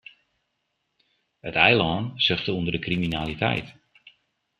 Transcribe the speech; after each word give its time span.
It 1.47 1.55
eilân 1.65 2.03
suchte 2.25 2.51
ûnder 2.57 2.73
de 2.75 2.83
kriminaliteit. 2.85 3.67